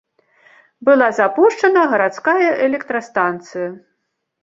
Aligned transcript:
Была 0.89 1.09
запушчана 1.19 1.81
гарадская 1.93 2.49
электрастанцыя. 2.71 3.69